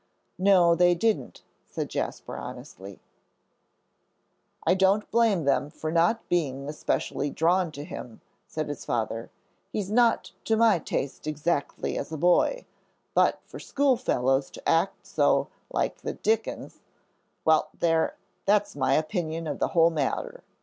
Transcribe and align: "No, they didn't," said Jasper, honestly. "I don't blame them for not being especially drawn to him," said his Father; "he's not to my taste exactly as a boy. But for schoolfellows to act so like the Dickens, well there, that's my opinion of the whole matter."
"No, 0.39 0.73
they 0.73 0.95
didn't," 0.95 1.43
said 1.69 1.87
Jasper, 1.87 2.35
honestly. 2.35 2.99
"I 4.65 4.73
don't 4.73 5.11
blame 5.11 5.43
them 5.43 5.69
for 5.69 5.91
not 5.91 6.27
being 6.27 6.67
especially 6.67 7.29
drawn 7.29 7.71
to 7.73 7.83
him," 7.83 8.21
said 8.47 8.67
his 8.67 8.83
Father; 8.83 9.29
"he's 9.71 9.91
not 9.91 10.31
to 10.45 10.55
my 10.57 10.79
taste 10.79 11.27
exactly 11.27 11.99
as 11.99 12.11
a 12.11 12.17
boy. 12.17 12.65
But 13.13 13.41
for 13.45 13.59
schoolfellows 13.59 14.49
to 14.49 14.67
act 14.67 15.05
so 15.05 15.49
like 15.69 16.01
the 16.01 16.13
Dickens, 16.13 16.79
well 17.45 17.69
there, 17.79 18.15
that's 18.45 18.75
my 18.75 18.95
opinion 18.95 19.45
of 19.45 19.59
the 19.59 19.67
whole 19.67 19.91
matter." 19.91 20.43